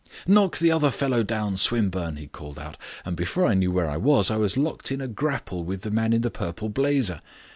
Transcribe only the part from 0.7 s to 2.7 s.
other fellow down, Swinburne," he called